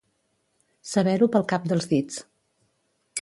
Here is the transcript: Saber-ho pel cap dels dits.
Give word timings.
Saber-ho 0.91 1.27
pel 1.35 1.45
cap 1.53 1.69
dels 1.73 1.87
dits. 1.93 2.19